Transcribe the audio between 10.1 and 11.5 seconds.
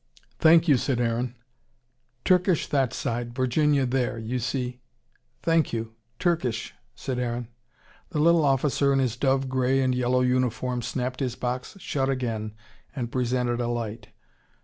uniform snapped his